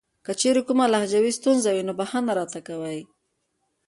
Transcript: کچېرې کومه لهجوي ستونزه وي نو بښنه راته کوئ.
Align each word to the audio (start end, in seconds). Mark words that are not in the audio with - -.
کچېرې 0.25 0.61
کومه 0.67 0.85
لهجوي 0.93 1.31
ستونزه 1.39 1.69
وي 1.75 1.83
نو 1.87 1.93
بښنه 1.99 2.31
راته 2.39 2.59
کوئ. 2.67 2.99